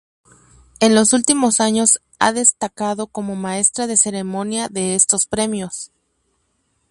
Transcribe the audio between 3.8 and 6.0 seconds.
de ceremonia de estos premios.